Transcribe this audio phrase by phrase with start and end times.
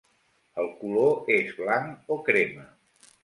[0.63, 2.65] El color és blanc o crema.